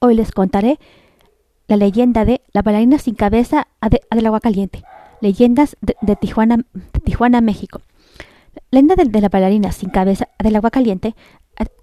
Hoy 0.00 0.14
les 0.14 0.32
contaré 0.32 0.78
la 1.66 1.76
leyenda 1.76 2.24
de 2.24 2.40
la 2.52 2.62
bailarina 2.62 2.98
sin 2.98 3.14
cabeza 3.14 3.68
de, 3.88 4.00
del 4.10 4.26
agua 4.26 4.40
caliente. 4.40 4.82
Leyendas 5.20 5.76
de, 5.80 6.16
Tijuana, 6.16 6.64
Tijuana, 7.04 7.40
México. 7.40 7.82
La 8.54 8.62
leyenda 8.80 8.94
de, 8.96 9.20
la 9.20 9.28
bailarina 9.28 9.72
sin 9.72 9.90
cabeza 9.90 10.28
del 10.42 10.56
agua 10.56 10.70
caliente 10.70 11.14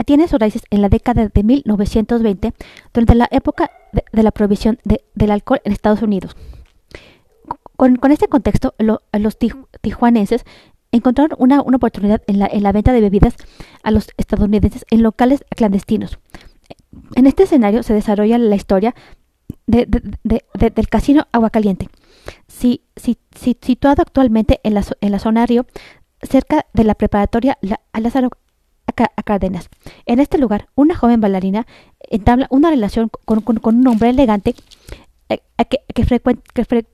tiene 0.05 0.27
sus 0.27 0.39
raíces 0.39 0.63
en 0.69 0.81
la 0.81 0.89
década 0.89 1.27
de 1.27 1.43
1920, 1.43 2.53
durante 2.93 3.15
la 3.15 3.27
época 3.31 3.71
de, 3.91 4.23
la 4.23 4.31
prohibición 4.31 4.79
del 4.83 5.31
alcohol 5.31 5.61
en 5.65 5.73
Estados 5.73 6.01
Unidos. 6.01 6.35
Con, 7.75 7.99
este 8.09 8.29
contexto, 8.29 8.73
los 8.79 9.37
tijuanenses 9.81 10.45
encontraron 10.93 11.37
una, 11.37 11.59
oportunidad 11.59 12.21
en 12.27 12.39
la, 12.39 12.47
en 12.47 12.63
la 12.63 12.71
venta 12.71 12.93
de 12.93 13.01
bebidas 13.01 13.35
a 13.83 13.91
los 13.91 14.07
estadounidenses 14.15 14.85
en 14.89 15.03
locales 15.03 15.43
clandestinos. 15.49 16.19
En 17.15 17.27
este 17.27 17.43
escenario 17.43 17.83
se 17.83 17.93
desarrolla 17.93 18.37
la 18.37 18.55
historia 18.55 18.95
de, 19.67 19.85
del 20.23 20.89
casino 20.89 21.27
Aguacaliente, 21.31 21.89
si, 22.47 22.83
si, 22.95 23.17
situado 23.61 24.01
actualmente 24.01 24.59
en 24.63 24.73
la, 24.73 24.83
en 25.01 25.11
la 25.11 25.19
zona 25.19 25.45
Río, 25.45 25.65
cerca 26.21 26.65
de 26.73 26.83
la 26.83 26.95
preparatoria 26.95 27.57
la, 27.61 27.81
a 27.93 27.99
Lázaro 27.99 28.29
a 28.87 29.23
Cárdenas. 29.23 29.69
En 30.05 30.19
este 30.19 30.37
lugar, 30.37 30.67
una 30.75 30.95
joven 30.95 31.19
bailarina 31.19 31.65
entabla 32.09 32.47
una 32.49 32.69
relación 32.69 33.09
con, 33.25 33.41
con, 33.41 33.75
un 33.75 33.87
hombre 33.87 34.09
elegante 34.09 34.55
eh, 35.29 35.39
que, 35.69 35.79
que, 35.93 36.05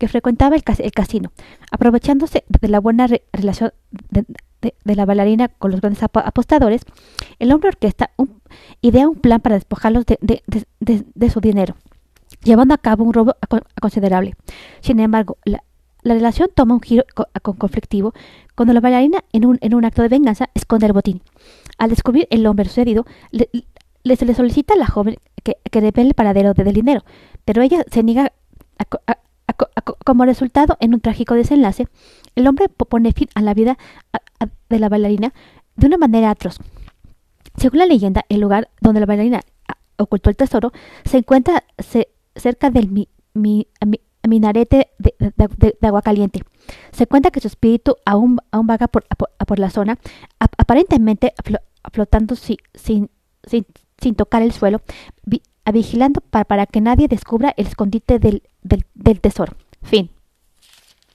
frecuentaba 0.07 0.55
el, 0.55 0.63
el, 0.79 0.91
casino, 0.91 1.31
aprovechándose 1.69 2.43
de 2.47 2.67
la 2.69 2.79
buena 2.79 3.07
relación 3.33 3.71
de, 4.09 4.25
de, 4.61 4.95
la 4.95 5.05
bailarina 5.05 5.47
con 5.49 5.71
los 5.71 5.81
grandes 5.81 6.03
apostadores, 6.03 6.81
el 7.39 7.51
hombre 7.51 7.69
orquesta 7.69 8.11
un, 8.17 8.41
idea 8.81 9.07
un 9.07 9.15
plan 9.15 9.41
para 9.41 9.55
despojarlos 9.55 10.05
de, 10.05 11.29
su 11.29 11.39
dinero, 11.41 11.75
llevando 12.43 12.73
a 12.73 12.77
cabo 12.77 13.03
un 13.03 13.13
robo 13.13 13.35
considerable. 13.81 14.35
Sin 14.81 14.99
embargo, 14.99 15.37
la, 15.45 15.63
relación 16.03 16.49
toma 16.53 16.73
un 16.73 16.81
giro 16.81 17.03
conflictivo 17.41 18.13
cuando 18.55 18.73
la 18.73 18.79
bailarina, 18.79 19.23
en 19.33 19.45
un, 19.45 19.57
en 19.61 19.75
un 19.75 19.85
acto 19.85 20.01
de 20.01 20.09
venganza, 20.09 20.49
esconde 20.53 20.87
el 20.87 20.93
botín. 20.93 21.21
Al 21.77 21.89
descubrir 21.89 22.27
el 22.31 22.45
hombre 22.47 22.65
sucedido, 22.65 23.05
le, 23.31 23.49
le, 24.03 24.15
le 24.19 24.33
solicita 24.33 24.73
a 24.73 24.77
la 24.77 24.87
joven 24.87 25.17
que, 25.43 25.57
que 25.69 25.79
revele 25.79 26.09
el 26.09 26.13
paradero 26.15 26.53
del 26.53 26.73
dinero, 26.73 27.03
pero 27.45 27.61
ella 27.61 27.83
se 27.91 28.03
niega 28.03 28.33
a, 28.79 28.85
como 30.05 30.25
resultado, 30.25 30.77
en 30.79 30.93
un 30.93 31.01
trágico 31.01 31.35
desenlace, 31.35 31.87
el 32.35 32.47
hombre 32.47 32.69
pone 32.69 33.11
fin 33.11 33.27
a 33.35 33.41
la 33.41 33.53
vida 33.53 33.77
de 34.71 34.79
la 34.79 34.89
bailarina 34.89 35.33
de 35.75 35.87
una 35.87 35.97
manera 35.97 36.31
atroz. 36.31 36.57
Según 37.57 37.79
la 37.79 37.85
leyenda, 37.85 38.25
el 38.29 38.39
lugar 38.39 38.69
donde 38.81 38.99
la 38.99 39.05
bailarina 39.05 39.41
ocultó 39.97 40.29
el 40.29 40.35
tesoro 40.35 40.71
se 41.05 41.17
encuentra 41.17 41.63
cerca 42.35 42.69
del 42.69 43.07
minarete 44.27 44.89
de, 44.97 45.77
agua 45.81 46.01
caliente. 46.01 46.41
Se 46.91 47.07
cuenta 47.07 47.31
que 47.31 47.39
su 47.39 47.47
espíritu 47.47 47.95
aún, 48.05 48.39
aún 48.51 48.67
vaga 48.67 48.87
por, 48.87 49.05
la 49.59 49.69
zona, 49.69 49.99
aparentemente 50.39 51.33
flotando 51.91 52.35
sin, 52.35 53.09
tocar 54.15 54.41
el 54.41 54.51
suelo, 54.51 54.81
vigilando 55.71 56.21
para, 56.21 56.65
que 56.65 56.81
nadie 56.81 57.07
descubra 57.07 57.53
el 57.57 57.67
escondite 57.67 58.19
del, 58.19 58.43
del 58.63 59.21
tesoro. 59.21 59.53
Fin. 59.83 60.09